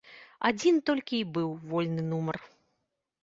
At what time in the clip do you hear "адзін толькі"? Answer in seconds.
0.49-1.19